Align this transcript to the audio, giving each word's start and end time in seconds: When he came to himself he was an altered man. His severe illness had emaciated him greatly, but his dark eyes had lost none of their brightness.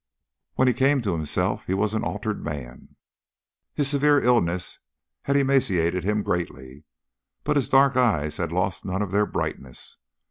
When 0.55 0.67
he 0.67 0.73
came 0.73 1.03
to 1.03 1.11
himself 1.13 1.67
he 1.67 1.75
was 1.75 1.93
an 1.93 2.03
altered 2.03 2.43
man. 2.43 2.95
His 3.75 3.87
severe 3.87 4.19
illness 4.19 4.79
had 5.25 5.37
emaciated 5.37 6.03
him 6.03 6.23
greatly, 6.23 6.85
but 7.43 7.55
his 7.55 7.69
dark 7.69 7.95
eyes 7.95 8.37
had 8.37 8.51
lost 8.51 8.83
none 8.83 9.03
of 9.03 9.11
their 9.11 9.27
brightness. 9.27 9.97